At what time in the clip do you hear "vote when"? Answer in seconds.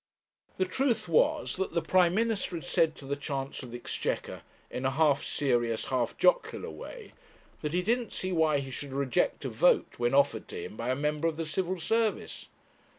9.49-10.15